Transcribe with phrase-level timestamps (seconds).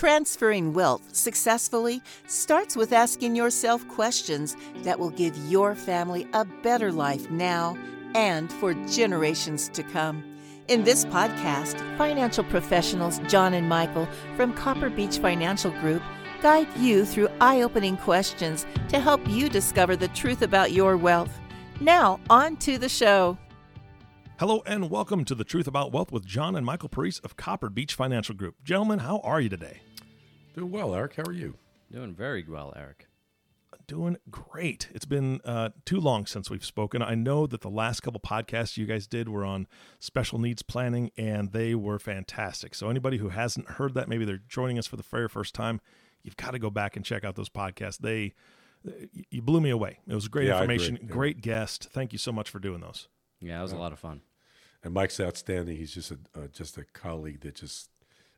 [0.00, 6.90] Transferring wealth successfully starts with asking yourself questions that will give your family a better
[6.90, 7.76] life now
[8.14, 10.24] and for generations to come.
[10.68, 16.02] In this podcast, financial professionals John and Michael from Copper Beech Financial Group
[16.40, 21.38] guide you through eye opening questions to help you discover the truth about your wealth.
[21.78, 23.36] Now, on to the show.
[24.38, 27.68] Hello and welcome to the Truth About Wealth with John and Michael Parise of Copper
[27.68, 28.54] Beech Financial Group.
[28.64, 29.82] Gentlemen, how are you today?
[30.54, 31.14] Doing well, Eric.
[31.16, 31.56] How are you?
[31.92, 33.06] Doing very well, Eric.
[33.86, 34.88] Doing great.
[34.94, 37.02] It's been uh, too long since we've spoken.
[37.02, 39.66] I know that the last couple podcasts you guys did were on
[39.98, 42.74] special needs planning, and they were fantastic.
[42.74, 45.80] So, anybody who hasn't heard that, maybe they're joining us for the very first time,
[46.22, 47.98] you've got to go back and check out those podcasts.
[47.98, 48.34] They
[49.28, 49.98] you blew me away.
[50.06, 50.98] It was great Yeah, information.
[51.02, 51.08] Yeah.
[51.08, 51.88] great guest.
[51.92, 53.08] Thank you so much for doing those.
[53.40, 54.22] Yeah, it was a lot of fun.
[54.82, 55.76] And Mike's outstanding.
[55.76, 57.90] He's just a uh, just a colleague that just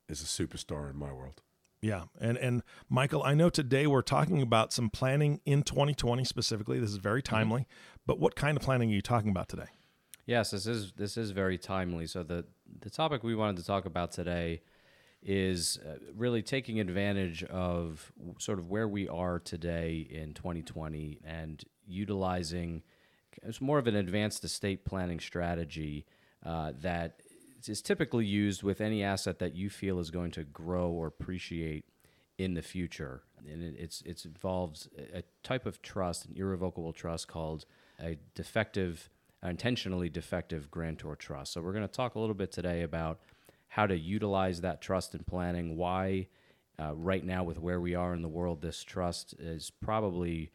[0.08, 1.42] is a superstar in my world.
[1.82, 6.78] Yeah, and and Michael, I know today we're talking about some planning in 2020 specifically.
[6.78, 7.66] This is very timely.
[8.06, 9.66] But what kind of planning are you talking about today?
[10.24, 12.06] Yes, this is this is very timely.
[12.06, 12.44] So the
[12.80, 14.62] the topic we wanted to talk about today
[15.24, 21.64] is uh, really taking advantage of sort of where we are today in 2020 and
[21.86, 22.82] utilizing
[23.42, 26.06] it's more of an advanced estate planning strategy
[26.44, 27.21] uh, that
[27.68, 31.84] is typically used with any asset that you feel is going to grow or appreciate
[32.38, 33.22] in the future.
[33.50, 37.64] And it, it's it's involves a type of trust, an irrevocable trust called
[38.00, 39.10] a defective,
[39.42, 41.52] intentionally defective grantor trust.
[41.52, 43.20] So we're going to talk a little bit today about
[43.68, 45.76] how to utilize that trust in planning.
[45.76, 46.28] Why,
[46.78, 50.50] uh, right now, with where we are in the world, this trust is probably.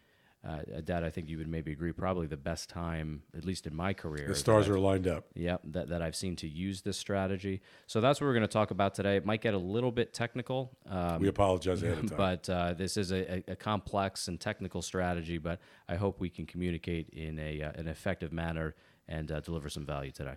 [0.47, 3.75] Uh, Dad, I think you would maybe agree, probably the best time, at least in
[3.75, 4.27] my career.
[4.29, 5.25] The stars are lined up.
[5.35, 7.61] Yep, that, that I've seen to use this strategy.
[7.85, 9.17] So that's what we're going to talk about today.
[9.17, 10.77] It might get a little bit technical.
[10.89, 12.17] Um, We apologize ahead of time.
[12.17, 16.29] but uh, this is a, a, a complex and technical strategy, but I hope we
[16.29, 20.35] can communicate in a, uh, an effective manner and uh, deliver some value today.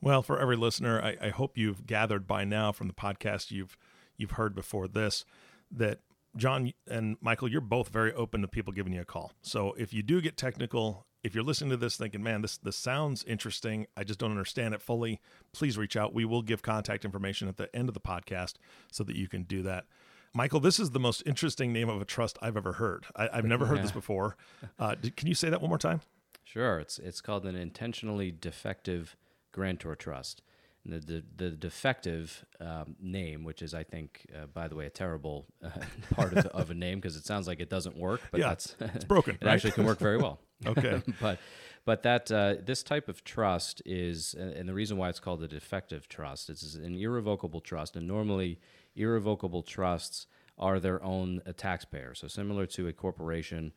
[0.00, 3.76] Well, for every listener, I, I hope you've gathered by now from the podcast you've
[4.16, 5.24] you've heard before this
[5.70, 6.00] that
[6.36, 9.32] John and Michael, you're both very open to people giving you a call.
[9.42, 12.76] So if you do get technical, if you're listening to this thinking, man, this this
[12.76, 15.20] sounds interesting, I just don't understand it fully,
[15.52, 16.14] please reach out.
[16.14, 18.54] We will give contact information at the end of the podcast
[18.92, 19.86] so that you can do that.
[20.32, 23.04] Michael, this is the most interesting name of a trust I've ever heard.
[23.16, 24.36] I, I've never heard this before.
[24.78, 26.00] Uh, d- can you say that one more time?
[26.44, 29.16] Sure, it's it's called an intentionally defective
[29.52, 30.42] grantor trust.
[30.90, 34.90] The, the, the defective um, name, which is, I think, uh, by the way, a
[34.90, 35.70] terrible uh,
[36.14, 38.76] part of, of a name because it sounds like it doesn't work, but Yeah, that's
[38.80, 39.54] it's broken, it right?
[39.54, 40.38] actually can work very well.
[40.66, 41.00] Okay.
[41.22, 41.38] but
[41.86, 45.42] but that uh, this type of trust is, and and the reason why it's called
[45.42, 48.58] a defective trust, is an irrevocable trust, and normally
[48.94, 50.26] irrevocable trusts
[50.58, 52.14] are their own uh, taxpayer.
[52.14, 53.72] So similar to a corporation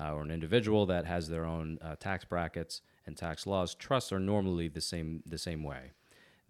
[0.00, 4.12] uh, or an individual that has their own uh, tax brackets and tax laws, trusts
[4.12, 5.90] are normally the same the same way.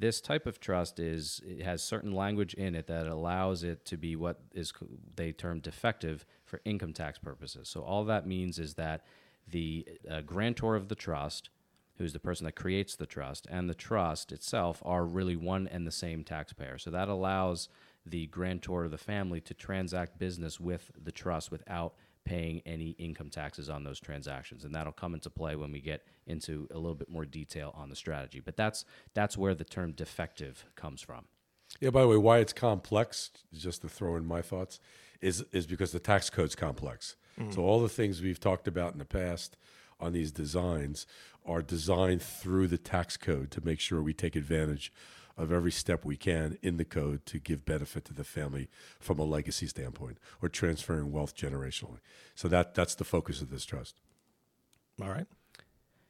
[0.01, 3.97] This type of trust is it has certain language in it that allows it to
[3.97, 4.73] be what is
[5.17, 7.69] they term defective for income tax purposes.
[7.69, 9.05] So all that means is that
[9.51, 11.51] the uh, grantor of the trust,
[11.97, 15.85] who's the person that creates the trust, and the trust itself are really one and
[15.85, 16.79] the same taxpayer.
[16.79, 17.69] So that allows
[18.07, 21.95] the grantor of the family to transact business with the trust without
[22.29, 26.03] paying any income taxes on those transactions and that'll come into play when we get
[26.27, 28.85] into a little bit more detail on the strategy but that's
[29.15, 31.25] that's where the term defective comes from
[31.81, 31.91] Yeah.
[31.91, 34.81] By the way, why it's complex, just to throw in my thoughts,
[35.21, 37.17] is is because the tax code's complex.
[37.39, 37.55] Mm.
[37.55, 39.57] So all the things we've talked about in the past
[40.01, 41.07] on these designs
[41.45, 44.93] are designed through the tax code to make sure we take advantage
[45.39, 48.69] of every step we can in the code to give benefit to the family
[48.99, 52.01] from a legacy standpoint or transferring wealth generationally.
[52.35, 54.01] So that that's the focus of this trust.
[55.01, 55.27] All right.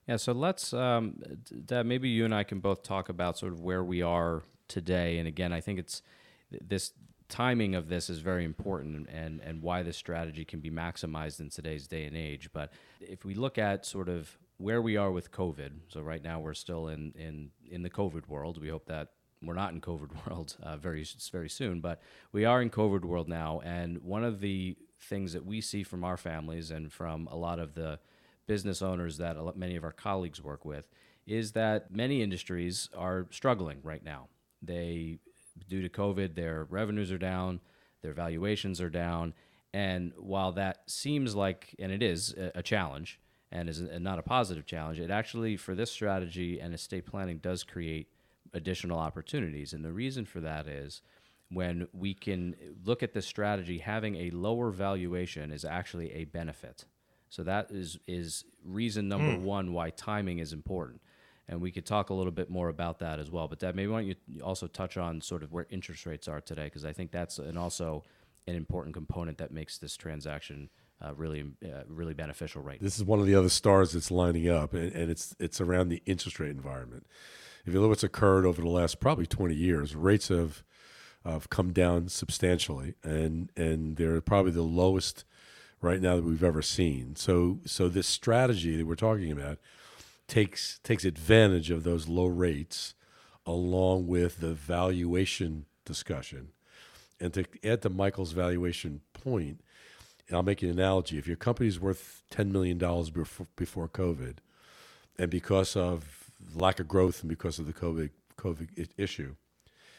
[0.08, 1.20] Yeah, so let's, um,
[1.66, 5.18] Dad, maybe you and I can both talk about sort of where we are today.
[5.18, 6.00] And again, I think it's
[6.50, 6.92] this
[7.28, 11.50] timing of this is very important and, and why this strategy can be maximized in
[11.50, 12.48] today's day and age.
[12.54, 16.40] But if we look at sort of where we are with COVID, so right now
[16.40, 18.58] we're still in, in, in the COVID world.
[18.58, 19.08] We hope that
[19.42, 22.00] we're not in COVID world uh, very very soon, but
[22.32, 23.60] we are in COVID world now.
[23.64, 27.58] And one of the things that we see from our families and from a lot
[27.58, 27.98] of the
[28.46, 30.88] business owners that many of our colleagues work with
[31.26, 34.28] is that many industries are struggling right now.
[34.62, 35.18] They,
[35.68, 37.60] due to COVID, their revenues are down,
[38.02, 39.34] their valuations are down,
[39.74, 43.20] and while that seems like, and it is a, challenge,
[43.52, 47.64] and is not a positive challenge, it actually for this strategy and estate planning does
[47.64, 48.08] create
[48.54, 49.72] additional opportunities.
[49.72, 51.02] And the reason for that is
[51.50, 52.54] when we can
[52.84, 56.84] look at this strategy, having a lower valuation is actually a benefit.
[57.30, 59.44] So that is is reason number Hmm.
[59.44, 61.00] one why timing is important.
[61.50, 63.48] And we could talk a little bit more about that as well.
[63.48, 66.42] But Dad, maybe why don't you also touch on sort of where interest rates are
[66.42, 68.04] today, because I think that's and also
[68.46, 70.68] an important component that makes this transaction
[71.04, 72.84] uh, really uh, really beneficial right now.
[72.84, 75.88] This is one of the other stars that's lining up, and, and it's it's around
[75.88, 77.06] the interest rate environment.
[77.64, 80.62] If you look what's occurred over the last probably 20 years, rates have
[81.24, 85.24] have come down substantially, and and they're probably the lowest
[85.80, 87.14] right now that we've ever seen.
[87.16, 89.58] So so this strategy that we're talking about
[90.26, 92.94] takes takes advantage of those low rates,
[93.46, 96.48] along with the valuation discussion,
[97.20, 99.60] and to add to Michael's valuation point,
[100.28, 101.18] and I'll make an analogy.
[101.18, 104.36] If your company's worth $10 million before, before COVID,
[105.18, 109.34] and because of lack of growth and because of the COVID, COVID issue,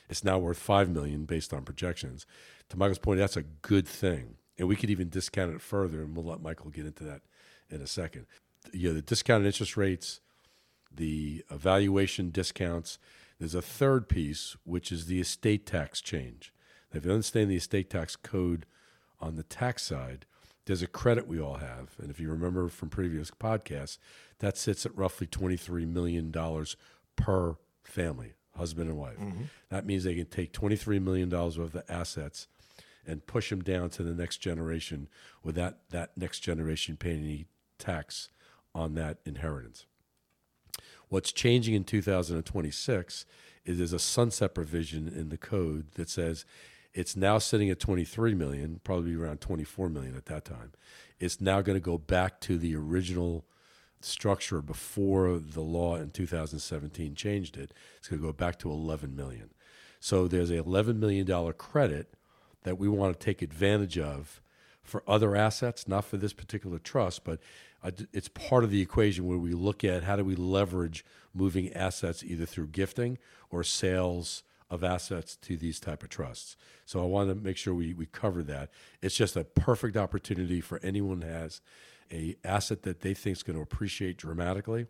[0.10, 2.26] it's now worth 5 million based on projections.
[2.70, 4.36] To Michael's point, that's a good thing.
[4.58, 7.22] And we could even discount it further, and we'll let Michael get into that
[7.70, 8.26] in a second.
[8.74, 10.20] You know, the discounted interest rates,
[10.94, 12.98] the evaluation discounts.
[13.40, 16.54] There's a third piece, which is the estate tax change.
[16.94, 18.66] Now, If you understand the estate tax code
[19.20, 20.26] on the tax side,
[20.66, 21.96] there's a credit we all have.
[22.00, 23.98] And if you remember from previous podcasts,
[24.40, 26.32] that sits at roughly $23 million
[27.16, 29.18] per family, husband and wife.
[29.18, 29.44] Mm-hmm.
[29.70, 32.48] That means they can take $23 million worth of assets
[33.06, 35.08] and push them down to the next generation
[35.44, 37.46] without that next generation paying any
[37.80, 38.30] tax
[38.76, 39.86] on that inheritance.
[41.08, 43.26] What's changing in 2026
[43.66, 46.46] is there's a sunset provision in the code that says
[46.94, 50.72] it's now sitting at 23 million, probably around 24 million at that time.
[51.20, 53.46] It's now going to go back to the original
[54.02, 57.74] structure before the law in 2017 changed it.
[57.98, 59.52] It's going to go back to 11 million.
[60.00, 62.14] So there's a 11 million dollar credit
[62.64, 64.42] that we want to take advantage of
[64.82, 67.40] for other assets, not for this particular trust, but
[68.12, 72.24] it's part of the equation where we look at how do we leverage moving assets
[72.24, 73.18] either through gifting
[73.50, 76.56] or sales of assets to these type of trusts.
[76.86, 78.70] So I want to make sure we, we cover that.
[79.02, 81.62] It's just a perfect opportunity for anyone who has
[82.12, 84.88] a asset that they think is going to appreciate dramatically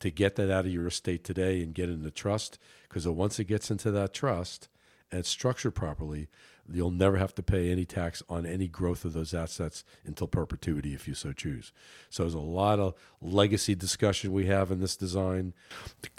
[0.00, 2.58] to get that out of your estate today and get into trust
[2.88, 4.68] because once it gets into that trust
[5.10, 6.28] and it's structured properly,
[6.72, 10.94] you'll never have to pay any tax on any growth of those assets until perpetuity
[10.94, 11.72] if you so choose.
[12.08, 15.52] So there's a lot of legacy discussion we have in this design.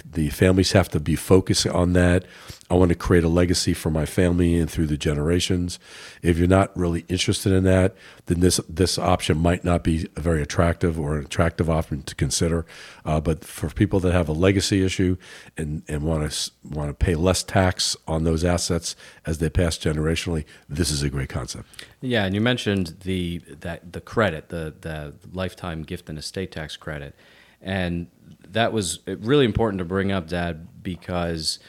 [0.06, 2.26] The families have to be focused on that.
[2.70, 5.80] I want to create a legacy for my family and through the generations.
[6.22, 7.96] If you're not really interested in that,
[8.28, 12.16] then this this option might not be a very attractive or an attractive option to
[12.16, 12.66] consider.
[13.04, 15.18] Uh, but for people that have a legacy issue
[15.58, 18.96] and, and want to want to pay less tax on those assets
[19.26, 21.68] as they pass generationally, this is a great concept.
[22.02, 26.78] Yeah, and you mentioned the that the credit, the the lifetime gift and estate tax
[26.78, 27.16] credit,
[27.62, 28.08] and
[28.48, 31.60] that was really important to bring up, Dad, because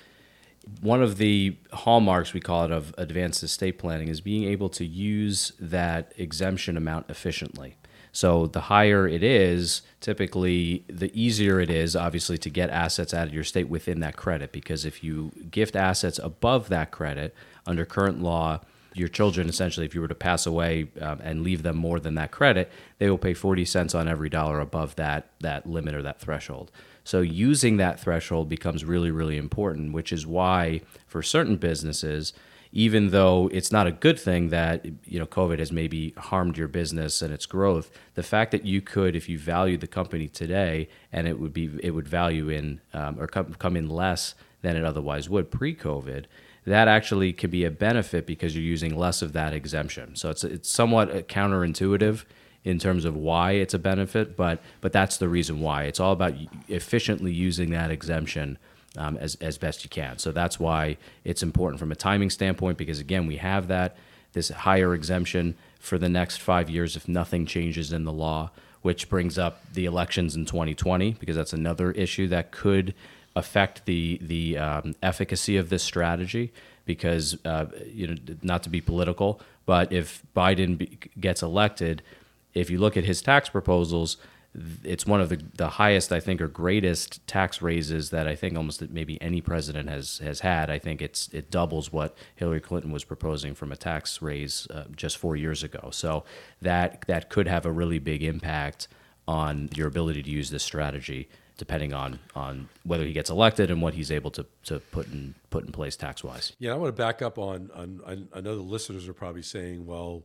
[0.80, 4.84] one of the hallmarks we call it of advanced estate planning is being able to
[4.84, 7.76] use that exemption amount efficiently.
[8.12, 13.26] So the higher it is, typically the easier it is, obviously, to get assets out
[13.26, 14.52] of your state within that credit.
[14.52, 17.34] Because if you gift assets above that credit
[17.66, 18.60] under current law,
[18.94, 22.14] your children essentially, if you were to pass away um, and leave them more than
[22.16, 26.02] that credit, they will pay 40 cents on every dollar above that that limit or
[26.02, 26.70] that threshold.
[27.04, 32.32] So using that threshold becomes really, really important, which is why for certain businesses,
[32.72, 36.68] even though it's not a good thing that you know COVID has maybe harmed your
[36.68, 40.88] business and its growth, the fact that you could, if you valued the company today,
[41.12, 44.76] and it would be it would value in um, or come, come in less than
[44.76, 46.26] it otherwise would pre-COVID,
[46.64, 50.14] that actually could be a benefit because you're using less of that exemption.
[50.16, 52.24] So it's it's somewhat counterintuitive
[52.64, 55.84] in terms of why it's a benefit, but but that's the reason why.
[55.84, 56.34] It's all about
[56.68, 58.58] efficiently using that exemption
[58.96, 60.18] um, as as best you can.
[60.18, 63.96] So that's why it's important from a timing standpoint because again we have that
[64.32, 68.50] this higher exemption for the next five years if nothing changes in the law,
[68.82, 72.94] which brings up the elections in 2020 because that's another issue that could
[73.36, 76.52] affect the the um, efficacy of this strategy
[76.84, 82.02] because uh, you know not to be political, but if Biden be, gets elected,
[82.54, 84.16] if you look at his tax proposals,
[84.84, 88.56] it's one of the, the highest I think or greatest tax raises that I think
[88.56, 90.70] almost maybe any president has has had.
[90.70, 94.84] I think it's it doubles what Hillary Clinton was proposing from a tax raise uh,
[94.94, 95.88] just four years ago.
[95.92, 96.24] So
[96.60, 98.88] that that could have a really big impact
[99.26, 101.28] on your ability to use this strategy,
[101.62, 105.32] depending on on whether he gets elected and what he's able to to put in
[105.48, 106.52] put in place tax wise.
[106.58, 108.28] Yeah, I want to back up on, on, on.
[108.34, 110.24] I know the listeners are probably saying, "Well,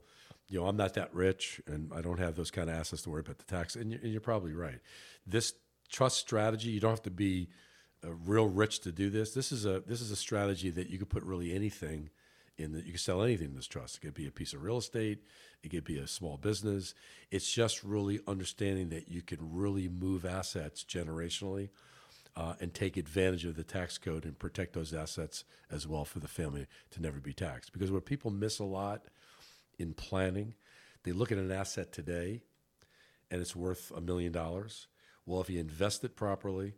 [0.49, 3.11] you know, I'm not that rich, and I don't have those kind of assets to
[3.11, 4.79] worry about the tax." And you're, and you're probably right.
[5.27, 5.53] This
[5.89, 7.49] trust strategy, you don't have to be
[8.03, 9.35] uh, real rich to do this.
[9.35, 12.09] This is a this is a strategy that you could put really anything
[12.57, 13.97] in that you can sell anything in this trust.
[13.97, 15.19] It could be a piece of real estate,
[15.63, 16.93] it could be a small business.
[17.31, 21.69] It's just really understanding that you can really move assets generationally
[22.35, 26.19] uh, and take advantage of the tax code and protect those assets as well for
[26.19, 27.73] the family to never be taxed.
[27.73, 29.05] Because what people miss a lot
[29.79, 30.53] in planning,
[31.03, 32.43] they look at an asset today
[33.31, 34.87] and it's worth a million dollars.
[35.25, 36.75] Well, if you invest it properly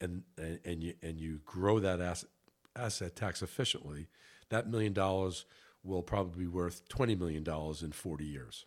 [0.00, 2.30] and, and, and you, and you grow that asset,
[2.74, 4.08] asset tax efficiently,
[4.48, 5.44] that million dollars
[5.82, 7.44] will probably be worth $20 million
[7.82, 8.66] in 40 years.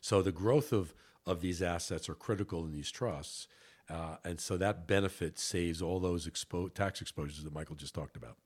[0.00, 0.94] So the growth of,
[1.26, 3.48] of these assets are critical in these trusts.
[3.88, 8.16] Uh, and so that benefit saves all those expo- tax exposures that Michael just talked
[8.16, 8.36] about.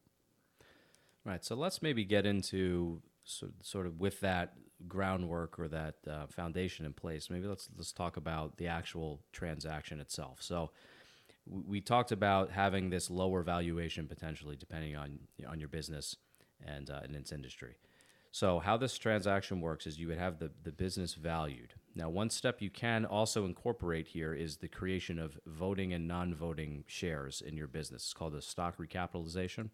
[1.25, 1.45] Right.
[1.45, 4.55] So let's maybe get into so, sort of with that
[4.87, 7.29] groundwork or that uh, foundation in place.
[7.29, 10.39] Maybe let's let's talk about the actual transaction itself.
[10.41, 10.71] So
[11.47, 16.17] we talked about having this lower valuation potentially depending on on your business
[16.65, 17.77] and uh, in its industry.
[18.31, 21.75] So how this transaction works is you would have the, the business valued.
[21.95, 26.85] Now, one step you can also incorporate here is the creation of voting and non-voting
[26.87, 28.03] shares in your business.
[28.03, 29.71] It's called a stock recapitalization.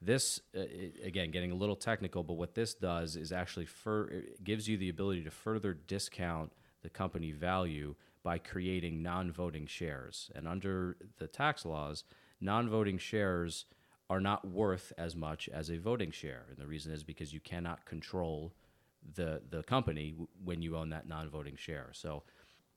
[0.00, 0.60] This, uh,
[1.02, 4.90] again, getting a little technical, but what this does is actually fur- gives you the
[4.90, 10.30] ability to further discount the company value by creating non voting shares.
[10.36, 12.04] And under the tax laws,
[12.40, 13.64] non voting shares
[14.10, 16.46] are not worth as much as a voting share.
[16.48, 18.52] And the reason is because you cannot control
[19.14, 21.90] the, the company when you own that non voting share.
[21.92, 22.22] So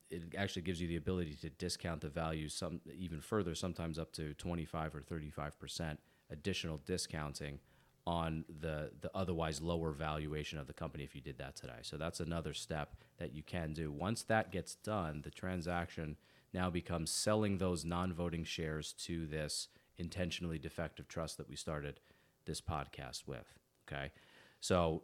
[0.10, 4.12] it actually gives you the ability to discount the value some even further, sometimes up
[4.14, 7.60] to 25 or 35 percent additional discounting
[8.08, 11.80] on the the otherwise lower valuation of the company if you did that today.
[11.82, 13.92] So that's another step that you can do.
[13.92, 16.18] Once that gets done, the transaction
[16.54, 19.70] now becomes selling those non-voting shares to this
[20.02, 22.00] intentionally defective trust that we started
[22.46, 23.48] this podcast with.
[23.88, 24.12] Okay,
[24.60, 25.04] so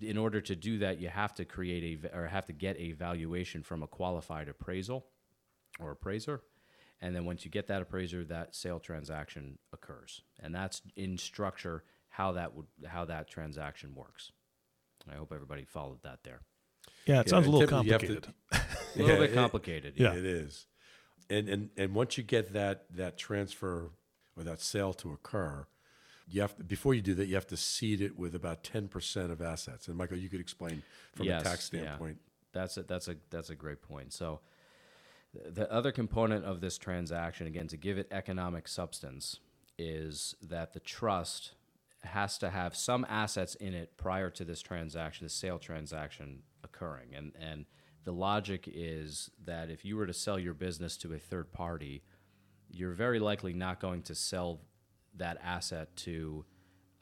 [0.00, 2.92] in order to do that, you have to create a or have to get a
[2.92, 5.04] valuation from a qualified appraisal
[5.80, 6.40] or appraiser.
[7.02, 11.82] And then once you get that appraiser, that sale transaction occurs, and that's in structure
[12.10, 14.32] how that would how that transaction works.
[15.10, 16.42] I hope everybody followed that there.
[17.06, 18.34] Yeah, it Yeah, sounds a little typically you have to- complicated.
[18.52, 19.92] A little Yeah, bit it- complicated.
[19.96, 20.12] Yeah.
[20.14, 20.66] It is.
[21.30, 23.90] And, and and once you get that that transfer
[24.36, 25.66] or that sale to occur,
[26.26, 28.88] you have to, before you do that, you have to seed it with about ten
[28.88, 29.88] percent of assets.
[29.88, 30.82] And Michael, you could explain
[31.14, 31.80] from Yes, a tax yeah.
[31.80, 32.18] standpoint.
[32.52, 34.12] That's a, that's a that's a great point.
[34.12, 34.40] So
[35.32, 39.38] the other component of this transaction, again, to give it economic substance,
[39.78, 41.52] is that the trust
[42.02, 47.14] has to have some assets in it prior to this transaction, the sale transaction occurring.
[47.14, 47.66] And and
[48.04, 52.02] the logic is that if you were to sell your business to a third party,
[52.70, 54.60] you're very likely not going to sell
[55.16, 56.44] that asset to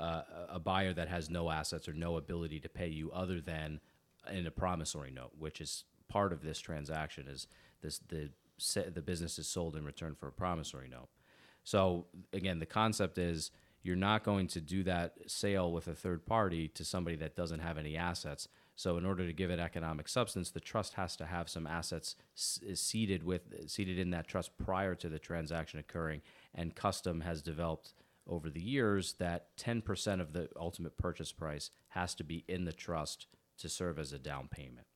[0.01, 3.81] uh, a buyer that has no assets or no ability to pay you other than
[4.33, 7.27] in a promissory note, which is part of this transaction.
[7.29, 7.47] Is
[7.83, 8.31] this the
[8.93, 11.09] the business is sold in return for a promissory note?
[11.65, 13.51] So again, the concept is
[13.83, 17.61] you're not going to do that sale with a third party to somebody that doesn't
[17.61, 18.49] have any assets.
[18.79, 22.15] So in order to give it economic substance, the trust has to have some assets
[22.37, 26.23] s- seeded with seeded in that trust prior to the transaction occurring.
[26.55, 27.93] And custom has developed
[28.29, 32.73] over the years that 10% of the ultimate purchase price has to be in the
[32.73, 33.27] trust
[33.59, 34.87] to serve as a down payment.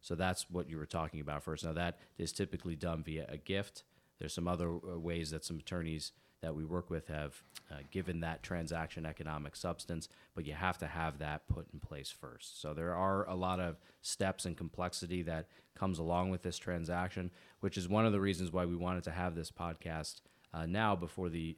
[0.00, 1.64] So that's what you were talking about first.
[1.64, 3.82] Now that is typically done via a gift.
[4.20, 7.42] There's some other uh, ways that some attorneys that we work with have
[7.74, 12.10] uh, given that transaction economic substance, but you have to have that put in place
[12.10, 12.60] first.
[12.60, 17.30] So there are a lot of steps and complexity that comes along with this transaction,
[17.60, 20.20] which is one of the reasons why we wanted to have this podcast
[20.54, 21.56] uh, now before the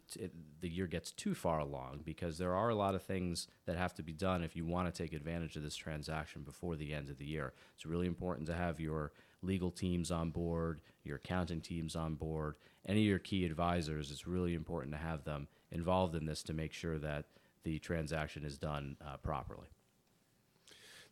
[0.60, 3.94] the year gets too far along because there are a lot of things that have
[3.94, 7.10] to be done if you want to take advantage of this transaction before the end
[7.10, 7.52] of the year.
[7.74, 12.56] It's really important to have your legal teams on board, your accounting teams on board,
[12.86, 14.10] any of your key advisors.
[14.10, 15.46] It's really important to have them
[15.76, 17.26] involved in this to make sure that
[17.62, 19.68] the transaction is done uh, properly.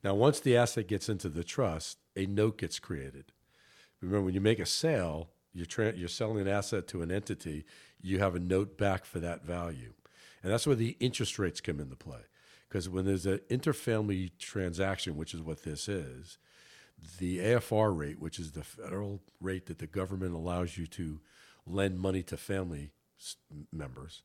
[0.03, 3.27] Now, once the asset gets into the trust, a note gets created.
[4.01, 7.65] Remember, when you make a sale, you're, tra- you're selling an asset to an entity,
[8.03, 9.93] you have a note back for that value.
[10.43, 12.21] And that's where the interest rates come into play.
[12.69, 16.39] Because when there's an interfamily transaction, which is what this is,
[17.19, 21.21] The AFR rate, which is the federal rate that the government allows you to
[21.67, 22.93] lend money to family
[23.73, 24.23] members,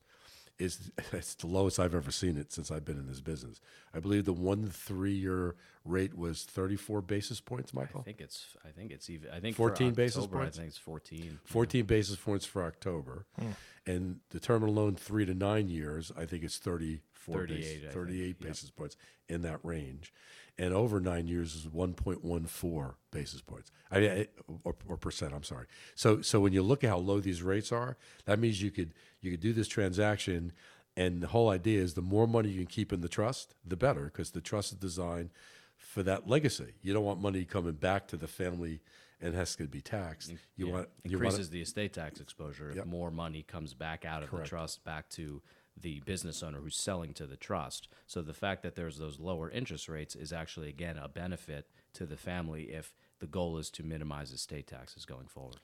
[0.60, 3.60] is it's the lowest I've ever seen it since I've been in this business.
[3.94, 8.00] I believe the one three year rate was 34 basis points, Michael.
[8.00, 8.56] I think it's.
[8.64, 9.30] I think it's even.
[9.30, 10.58] I think for 14 basis points?
[10.58, 11.38] I think it's fourteen.
[11.44, 13.26] 14 basis points for October.
[13.38, 13.46] Hmm.
[13.86, 17.80] And the terminal loan three to nine years, I think it's 34 38, I basis,
[17.80, 17.92] think.
[17.92, 18.38] 38 Yep.
[18.48, 18.96] basis points
[19.28, 20.12] in that range.
[20.60, 23.72] And over nine years is 1.14 basis points.
[23.90, 24.26] I mean,
[24.62, 25.64] or, or percent, I'm sorry.
[25.94, 28.92] So so when you look at how low these rates are, that means you could
[29.22, 30.52] you could do this transaction
[30.96, 33.76] and the whole idea is the more money you can keep in the trust, the
[33.76, 35.30] better, because the trust is designed
[35.78, 36.74] for that legacy.
[36.82, 38.80] You don't want money coming back to the family
[39.18, 40.30] and has to be taxed.
[40.56, 40.72] You Yeah.
[40.72, 44.30] want you want increases the estate tax exposure if more money comes back out of
[44.30, 45.42] the trust back to
[45.78, 47.88] the business owner who's selling to the trust.
[48.06, 52.06] So the fact that there's those lower interest rates is actually again a benefit to
[52.06, 55.60] the family if the goal is to minimize estate taxes going forward.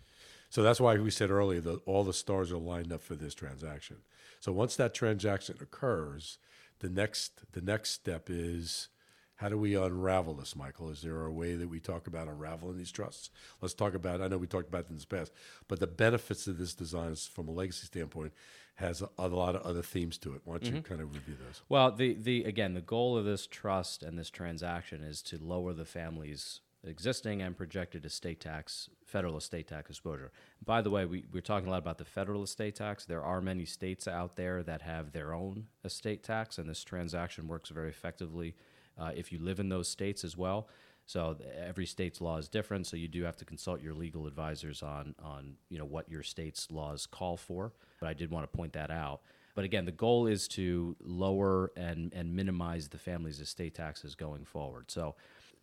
[0.51, 3.35] So that's why we said earlier that all the stars are lined up for this
[3.35, 3.99] transaction.
[4.41, 6.39] So once that transaction occurs,
[6.81, 8.89] the next the next step is
[9.37, 10.89] how do we unravel this, Michael?
[10.89, 13.31] Is there a way that we talk about unraveling these trusts?
[13.61, 14.23] Let's talk about.
[14.23, 15.31] I know we talked about it in the past,
[15.69, 18.33] but the benefits of this design, is, from a legacy standpoint,
[18.77, 20.43] has a, a lot of other themes to it.
[20.45, 21.63] Why don't you kind of review those?
[21.69, 25.73] Well, the the again, the goal of this trust and this transaction is to lower
[25.73, 30.31] the family's existing and projected estate tax, federal estate tax exposure.
[30.65, 33.05] By the way, we, we're talking a lot about the federal estate tax.
[33.05, 37.49] There are many states out there that have their own estate tax, and this transaction
[37.49, 38.55] works very effectively
[38.99, 40.69] uh, if you live in those states as well.
[41.07, 44.83] So every state's law is different, so you do have to consult your legal advisors
[44.83, 47.73] on on you know what your state's laws call for.
[48.01, 49.21] But I did want to point that out.
[49.55, 54.45] But again, the goal is to lower and and minimize the family's estate taxes going
[54.45, 54.91] forward.
[54.91, 55.15] So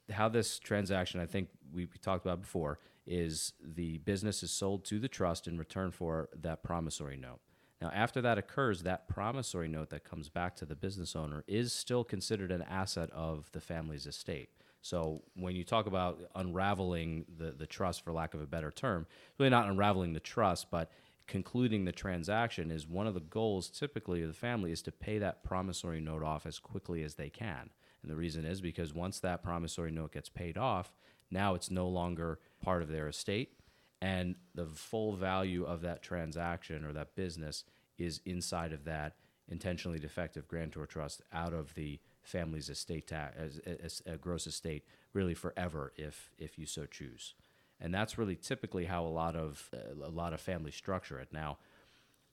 [0.09, 4.85] how this transaction, I think we we talked about before, is the business is sold
[4.85, 7.39] to the trust in return for that promissory note.
[7.81, 11.73] Now, after that occurs, that promissory note that comes back to the business owner is
[11.73, 14.50] still considered an asset of the family's estate.
[14.84, 19.08] So when you talk about unraveling the, the trust, for lack of a better term,
[19.39, 20.91] really not unraveling the trust, but
[21.26, 25.17] concluding the transaction is one of the goals typically of the family is to pay
[25.17, 27.69] that promissory note off as quickly as they can.
[28.02, 30.93] And the reason is because once that promissory note gets paid off,
[31.32, 33.54] now it's no longer part of their estate
[34.02, 37.63] and the full value of that transaction or that business
[37.98, 39.15] is inside of that
[39.48, 44.83] intentionally defective grantor trust out of the family's estate tax as, as a gross estate
[45.13, 47.33] really forever if if you so choose
[47.79, 49.69] and that's really typically how a lot of
[50.03, 51.57] a lot of families structure it now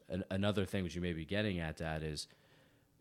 [0.09, 2.29] an, another thing which you may be getting at that is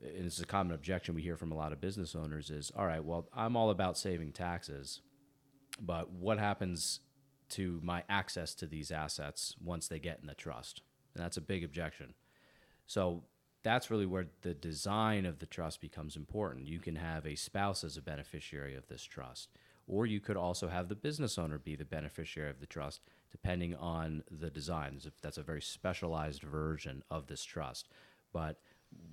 [0.01, 2.85] and it's a common objection we hear from a lot of business owners is all
[2.85, 5.01] right well i'm all about saving taxes
[5.81, 6.99] but what happens
[7.49, 10.81] to my access to these assets once they get in the trust?
[11.13, 12.13] And that's a big objection.
[12.85, 13.23] So
[13.63, 16.67] that's really where the design of the trust becomes important.
[16.67, 19.49] You can have a spouse as a beneficiary of this trust,
[19.87, 23.75] or you could also have the business owner be the beneficiary of the trust, depending
[23.75, 24.99] on the design.
[25.21, 27.89] That's a very specialized version of this trust.
[28.31, 28.59] But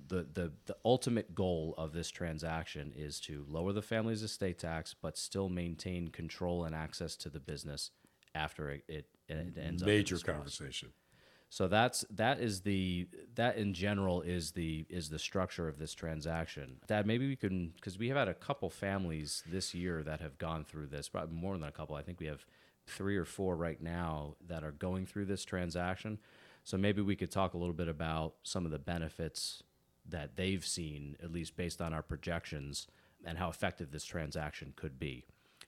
[0.07, 4.95] the, the, the ultimate goal of this transaction is to lower the family's estate tax,
[4.99, 7.91] but still maintain control and access to the business
[8.33, 10.89] after it, it, it ends up Major conversation.
[10.89, 11.06] trust.
[11.49, 15.93] So that's that is the that in general is the is the structure of this
[15.93, 16.77] transaction.
[16.87, 20.37] Dad, maybe we can because we have had a couple families this year that have
[20.37, 21.95] gone through this, probably more than a couple.
[21.95, 22.45] I think we have
[22.85, 26.19] three or four right now that are going through this transaction.
[26.63, 29.63] So maybe we could talk a little bit about some of the benefits
[30.09, 32.87] that they've seen, at least based on our projections,
[33.25, 35.25] and how effective this transaction could be.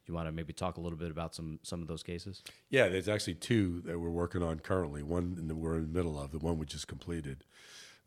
[0.10, 2.42] You want to maybe talk a little bit about some some of those cases?
[2.72, 5.04] Yeah, there's actually two that we're working on currently.
[5.04, 7.44] One the, we're in the middle of, the one we just completed.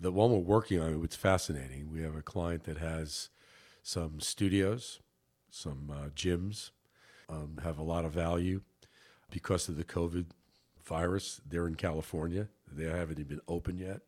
[0.01, 1.93] The one we're working on, it's fascinating.
[1.93, 3.29] We have a client that has
[3.85, 4.99] some studios,
[5.49, 6.71] some uh, gyms,
[7.29, 8.63] um, have a lot of value
[9.31, 10.27] because of the COVID
[10.85, 11.41] virus.
[11.49, 12.49] They're in California.
[12.69, 14.01] They haven't even been open yet.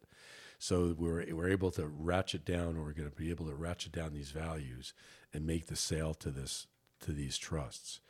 [0.59, 3.92] So we're, we're able to ratchet down, or we're going to be able to ratchet
[3.92, 4.94] down these values
[5.33, 6.66] and make the sale to this
[7.05, 8.01] to these trusts.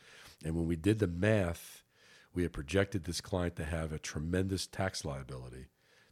[0.44, 1.83] And when we did the math,
[2.35, 5.66] we had projected this client to have a tremendous tax liability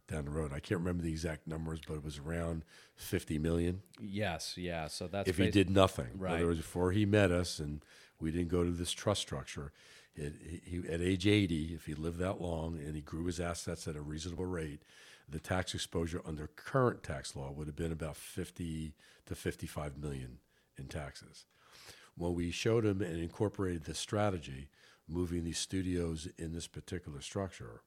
[0.07, 0.51] down the road.
[0.53, 2.63] I can't remember the exact numbers, but it was around
[2.95, 4.87] 50 million Yes, yeah.
[4.87, 6.07] So that's if he did nothing.
[6.13, 6.35] In Right.
[6.35, 7.83] other words, before he met us and
[8.19, 9.71] we didn't go to this trust structure,
[10.15, 13.87] it, he- at age 80, if he lived that long and he grew his assets
[13.87, 14.81] at a reasonable rate,
[15.27, 18.93] the tax exposure under current tax law would have been about 50
[19.25, 20.39] to 55 million
[20.77, 21.45] in taxes.
[22.15, 24.69] When we showed him and incorporated this strategy,
[25.07, 27.81] moving these studios in this particular structure,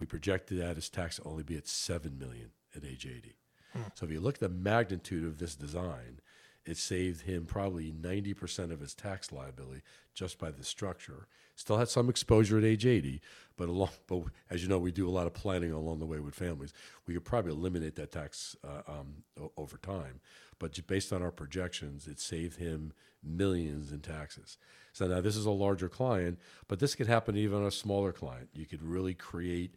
[0.00, 3.36] we projected that his tax only be at seven million at age 80.
[3.72, 3.80] Hmm.
[3.94, 6.20] So if you look at the magnitude of this design,
[6.68, 9.82] it saved him probably 90% of his tax liability
[10.14, 11.26] just by the structure.
[11.54, 13.20] Still had some exposure at age 80,
[13.56, 16.20] but along, but as you know, we do a lot of planning along the way
[16.20, 16.72] with families.
[17.06, 20.20] We could probably eliminate that tax uh, um, o- over time,
[20.58, 24.58] but based on our projections, it saved him millions in taxes.
[24.92, 28.12] So now this is a larger client, but this could happen even on a smaller
[28.12, 28.50] client.
[28.52, 29.74] You could really create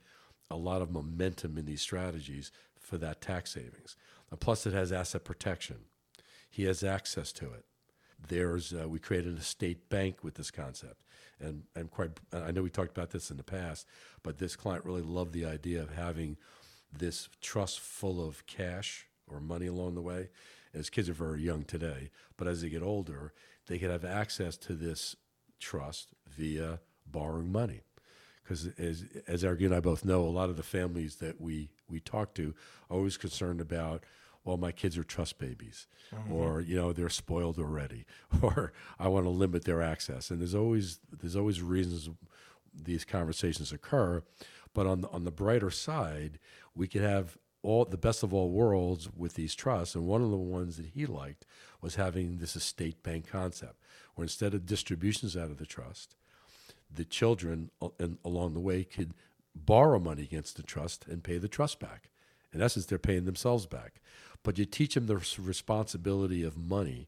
[0.50, 3.96] a lot of momentum in these strategies for that tax savings.
[4.30, 5.78] And plus, it has asset protection.
[6.52, 7.66] He has access to it.
[8.28, 11.02] There's uh, we created a state bank with this concept,
[11.40, 13.88] and and quite I know we talked about this in the past,
[14.22, 16.38] but this client really loved the idea of having
[16.96, 20.30] this trust full of cash or money along the way.
[20.72, 23.34] His kids are very young today, but as they get older,
[23.68, 25.16] they could have access to this
[25.60, 27.82] trust via borrowing money
[28.44, 31.70] because as as Eric and I both know, a lot of the families that we
[31.90, 32.54] we talk to
[32.90, 34.04] are always concerned about.
[34.44, 36.34] Well, my kids are trust babies, mm-hmm.
[36.34, 38.06] or you know they're spoiled already,
[38.42, 40.32] or I want to limit their access.
[40.32, 42.10] And there's always there's always reasons
[42.74, 44.24] these conversations occur.
[44.74, 46.40] But on the, on the brighter side,
[46.76, 49.96] we could have all the best of all worlds with these trusts.
[49.96, 51.46] And one of the ones that he liked
[51.82, 53.76] was having this estate bank concept,
[54.16, 56.16] where instead of distributions out of the trust,
[56.94, 59.14] the children al- and along the way could
[59.56, 62.10] borrow money against the trust and pay the trust back.
[62.54, 64.02] In essence, they're paying themselves back.
[64.44, 67.08] But you teach them the responsibility of money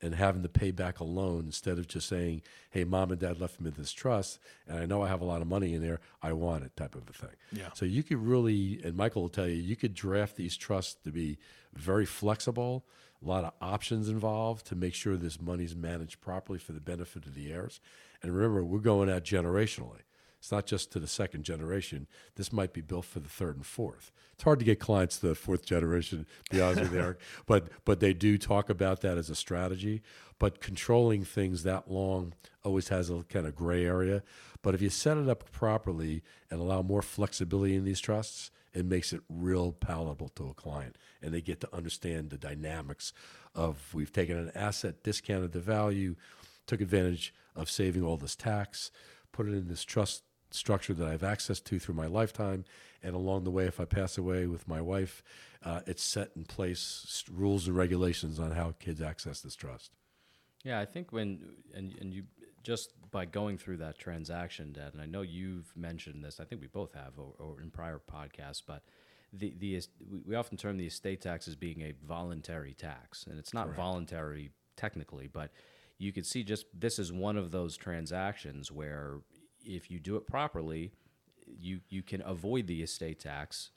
[0.00, 3.40] and having to pay back a loan instead of just saying, "Hey, mom and dad
[3.40, 6.00] left me this trust, and I know I have a lot of money in there.
[6.20, 7.36] I want it," type of a thing.
[7.52, 7.72] Yeah.
[7.74, 11.12] So you could really, and Michael will tell you, you could draft these trusts to
[11.12, 11.38] be
[11.72, 12.84] very flexible.
[13.24, 17.24] A lot of options involved to make sure this money's managed properly for the benefit
[17.24, 17.78] of the heirs.
[18.20, 20.00] And remember, we're going out generationally.
[20.42, 22.08] It's not just to the second generation.
[22.34, 24.10] This might be built for the third and fourth.
[24.34, 27.20] It's hard to get clients to the fourth generation, be honest with you, Eric.
[27.46, 30.02] But but they do talk about that as a strategy.
[30.40, 32.32] But controlling things that long
[32.64, 34.24] always has a kind of gray area.
[34.62, 38.84] But if you set it up properly and allow more flexibility in these trusts, it
[38.84, 43.12] makes it real palatable to a client and they get to understand the dynamics
[43.54, 46.16] of we've taken an asset discounted the value
[46.66, 48.90] took advantage of saving all this tax
[49.30, 50.22] put it in this trust
[50.54, 52.64] structure that i have access to through my lifetime.
[53.04, 55.22] And along the way if i pass away with my wife
[55.64, 59.92] uh, it's set in place rules and regulations on how kids access this trust.
[60.64, 61.40] Yeah, I think when
[61.74, 62.24] and and you
[62.62, 66.40] just by going through that transaction, Dad, and I know you've mentioned this.
[66.40, 68.82] I think we both have, or, or in prior podcasts, but
[69.32, 73.38] the the we, we often term the estate tax as being a voluntary tax, and
[73.38, 75.50] it's not voluntary technically, but
[75.98, 79.18] you could see just this is one of those transactions where
[79.64, 80.92] if you do it properly,
[81.46, 83.70] you you can avoid the estate tax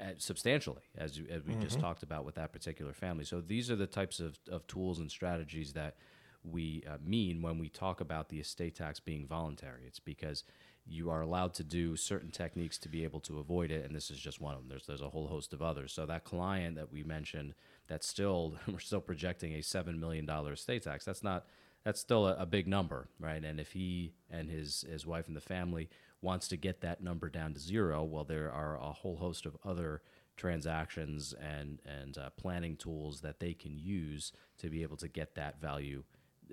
[0.00, 3.24] uh, substantially, as you, as we just talked about with that particular family.
[3.24, 5.96] So these are the types of, of tools and strategies that
[6.44, 9.82] we uh, mean when we talk about the estate tax being voluntary.
[9.86, 10.42] It's because
[10.84, 14.10] you are allowed to do certain techniques to be able to avoid it, and this
[14.10, 14.68] is just one of them.
[14.68, 15.92] There's there's a whole host of others.
[15.92, 17.54] So that client that we mentioned,
[17.86, 21.04] that's still we're still projecting a seven million dollar estate tax.
[21.04, 21.46] That's not
[21.84, 23.42] that's still a, a big number, right?
[23.42, 25.88] And if he and his his wife and the family
[26.20, 29.56] wants to get that number down to zero, well, there are a whole host of
[29.64, 30.02] other
[30.36, 35.34] transactions and and uh, planning tools that they can use to be able to get
[35.34, 36.04] that value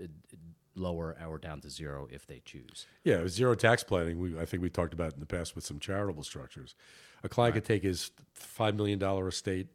[0.02, 0.08] uh,
[0.76, 2.86] lower or down to zero if they choose.
[3.04, 4.20] Yeah, zero tax planning.
[4.20, 6.76] We, I think we talked about in the past with some charitable structures.
[7.24, 9.68] A client could take his five million dollar estate,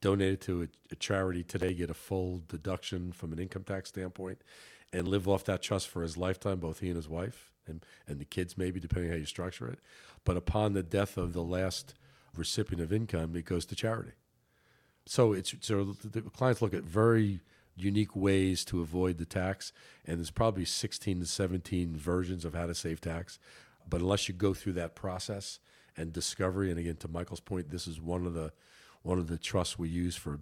[0.00, 3.88] donate it to a, a charity today, get a full deduction from an income tax
[3.88, 4.42] standpoint,
[4.92, 8.18] and live off that trust for his lifetime, both he and his wife, and and
[8.18, 9.78] the kids maybe depending how you structure it.
[10.24, 11.94] But upon the death of the last
[12.36, 14.12] recipient of income, it goes to charity.
[15.06, 17.40] So it's so the clients look at very
[17.76, 19.72] unique ways to avoid the tax,
[20.06, 23.38] and there's probably 16 to 17 versions of how to save tax.
[23.88, 25.60] But unless you go through that process
[25.96, 28.52] and discovery, and again to Michael's point, this is one of the
[29.06, 30.40] one of the trusts we use for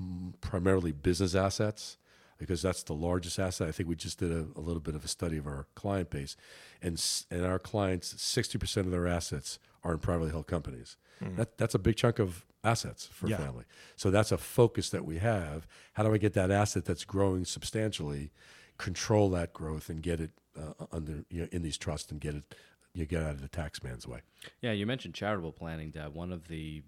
[0.00, 1.98] mm, primarily business assets
[2.38, 3.68] because that's the largest asset.
[3.68, 6.10] I think we just did a, a little bit of a study of our client
[6.10, 6.36] base,
[6.82, 10.96] and and our clients, 60% of their assets are in privately held companies.
[11.36, 13.38] That, that's a big chunk of assets for Yeah.
[13.38, 13.64] family.
[13.96, 15.66] So that's a focus that we have.
[15.94, 18.30] How do I get that asset that's growing substantially,
[18.76, 22.34] control that growth, and get it uh, under you know, in these trusts and get
[22.34, 22.54] it
[22.94, 24.20] you get out of the tax man's way.
[24.60, 26.14] Yeah, you mentioned charitable planning, Dad.
[26.14, 26.82] One of the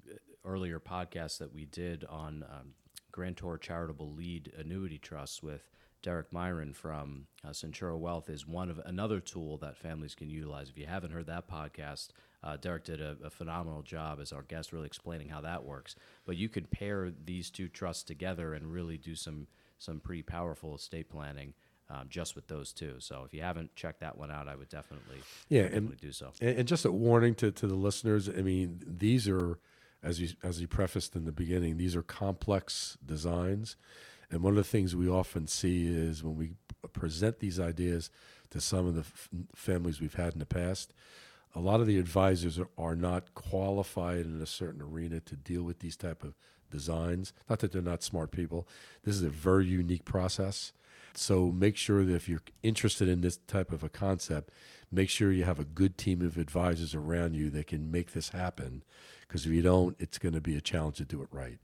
[0.47, 2.75] earlier podcast that we did on um,
[3.13, 5.71] Grantor Charitable Lead Annuity Trusts with
[6.03, 10.69] Derek Myron from uh, Centura Wealth is one of another tool that families can utilize.
[10.69, 12.11] If you haven't heard that podcast,
[12.45, 15.97] uh, Derek did a, a, phenomenal job as our guest, really explaining how that works.
[16.25, 20.77] But you could pair these two trusts together and really do some some pretty powerful
[20.77, 21.55] estate planning.
[21.89, 22.97] Um, just with those two.
[22.99, 26.13] So if you haven't checked that one out, I would definitely yeah definitely and do
[26.13, 26.33] so.
[26.41, 28.29] And, and just a warning to, to the listeners.
[28.29, 29.61] I mean, these are
[30.03, 33.77] as you as you prefaced in the beginning, these are complex designs,
[34.31, 36.53] and one of the things we often see is when we
[36.93, 38.11] present these ideas
[38.51, 40.93] to some of the f- families we've had in the past,
[41.55, 45.63] a lot of the advisors are, are not qualified in a certain arena to deal
[45.63, 46.35] with these type of
[46.71, 47.33] designs.
[47.49, 48.69] Not that they're not smart people.
[49.05, 50.73] This is a very unique process.
[51.15, 54.51] So make sure that if you're interested in this type of a concept,
[54.93, 58.31] make sure you have a good team of advisors around you that can make this
[58.31, 58.83] happen.
[59.27, 61.59] Because if you don't, it's going to be a challenge to do it right.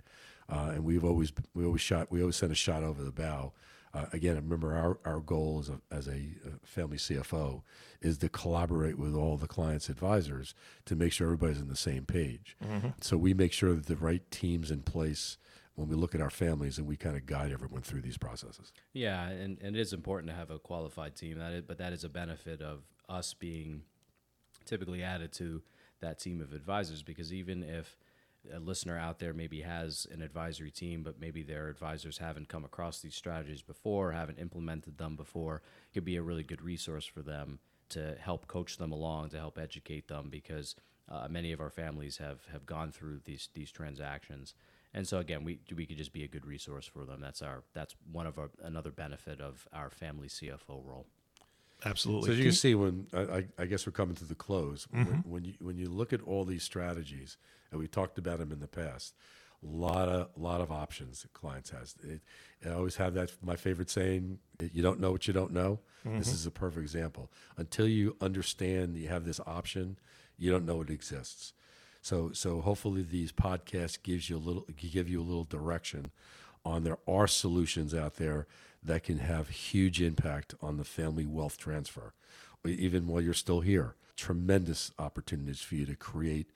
[0.48, 3.52] Uh, and we've always we always shot we always send a shot over the bow.
[3.94, 6.30] Uh, again, remember our, our goal as a, as a
[6.64, 7.62] family CFO
[8.00, 10.54] is to collaborate with all the clients' advisors
[10.86, 12.56] to make sure everybody's on the same page.
[12.64, 12.88] Mm-hmm.
[13.02, 15.36] So we make sure that the right teams in place
[15.74, 18.72] when we look at our families and we kind of guide everyone through these processes.
[18.92, 21.38] Yeah, and, and it is important to have a qualified team.
[21.38, 23.82] That is, but that is a benefit of us being
[24.64, 25.62] typically added to
[26.02, 27.96] that team of advisors because even if
[28.54, 32.64] a listener out there maybe has an advisory team, but maybe their advisors haven't come
[32.64, 35.62] across these strategies before, haven't implemented them before,
[35.94, 39.58] could be a really good resource for them to help coach them along, to help
[39.58, 40.74] educate them because
[41.08, 44.54] uh, many of our families have, have gone through these these transactions
[44.94, 47.20] and so again, we we could just be a good resource for them.
[47.20, 51.06] That's our that's one of our another benefit of our family CFO role.
[51.84, 52.26] Absolutely.
[52.26, 55.10] So as you can see, when I, I guess we're coming to the close, mm-hmm.
[55.10, 57.36] when, when, you when you look at all these strategies,
[57.70, 59.14] and we talked about them in the past,
[59.62, 61.94] a lot of lot of options that clients has.
[62.02, 62.20] It,
[62.64, 66.18] I always have that my favorite saying: "You don't know what you don't know." Mm-hmm.
[66.18, 67.30] This is a perfect example.
[67.56, 69.98] Until you understand you have this option,
[70.36, 71.52] you don't know it exists.
[72.00, 76.10] So so hopefully these podcasts gives you a little give you a little direction
[76.64, 78.46] on there are solutions out there
[78.82, 82.14] that can have huge impact on the family wealth transfer.
[82.64, 86.48] Even while you're still here, tremendous opportunities for you to create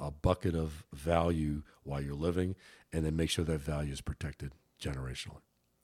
[0.00, 2.56] a bucket of value while you're living
[2.92, 5.40] and then make sure that value is protected generationally.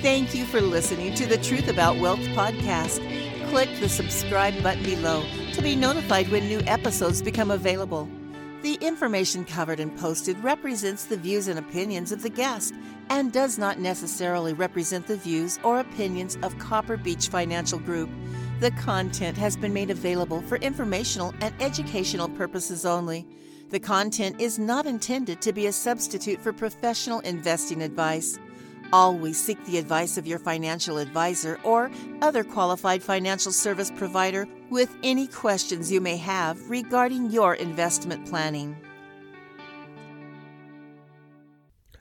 [0.00, 3.00] Thank you for listening to the Truth About Wealth podcast.
[3.50, 8.08] Click the subscribe button below to be notified when new episodes become available.
[8.62, 12.74] The information covered and posted represents the views and opinions of the guest
[13.10, 18.10] and does not necessarily represent the views or opinions of Copper Beech Financial Group.
[18.60, 23.26] The content has been made available for informational and educational purposes only.
[23.70, 28.38] The content is not intended to be a substitute for professional investing advice.
[28.92, 34.94] Always seek the advice of your financial advisor or other qualified financial service provider with
[35.02, 38.76] any questions you may have regarding your investment planning.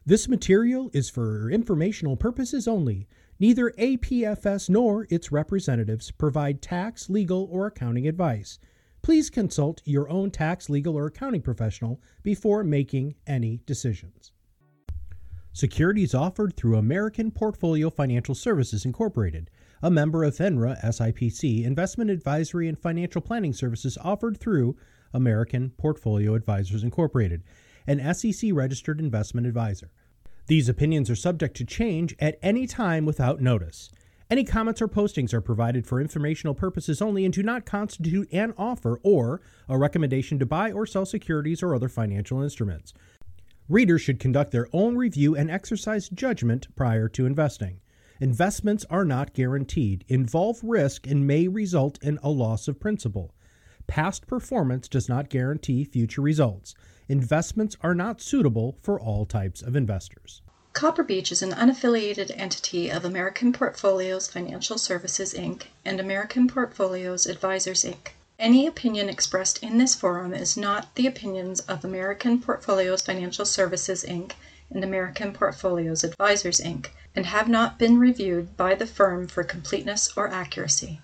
[0.04, 3.08] This material is for informational purposes only.
[3.40, 8.58] Neither APFS nor its representatives provide tax, legal, or accounting advice.
[9.04, 14.32] Please consult your own tax, legal, or accounting professional before making any decisions.
[15.54, 19.52] Securities offered through American Portfolio Financial Services Incorporated,
[19.84, 24.76] a member of FINRA SIPC, investment advisory and financial planning services offered through
[25.14, 27.44] American Portfolio Advisors Incorporated,
[27.88, 29.92] an SEC registered investment advisor.
[30.48, 33.90] These opinions are subject to change at any time without notice.
[34.30, 38.54] Any comments or postings are provided for informational purposes only and do not constitute an
[38.58, 42.94] offer or a recommendation to buy or sell securities or other financial instruments.
[43.68, 47.82] Readers should conduct their own review and exercise judgment prior to investing.
[48.22, 53.34] Investments are not guaranteed, involve risk, and may result in a loss of principal.
[53.88, 56.76] Past performance does not guarantee future results.
[57.12, 60.42] Investments are not suitable for all types of investors.
[60.72, 65.64] Copper Beech is an unaffiliated entity of American Portfolios Financial Services, Inc.
[65.84, 68.14] and American Portfolios Advisors, Inc.
[68.40, 74.06] Any opinion expressed in this forum is not the opinions of American Portfolios Financial Services,
[74.08, 74.32] Inc.
[74.74, 80.14] and American Portfolios Advisors, Inc., and have not been reviewed by the firm for completeness
[80.16, 81.02] or accuracy.